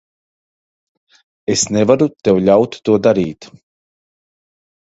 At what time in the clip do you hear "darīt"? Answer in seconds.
3.09-3.51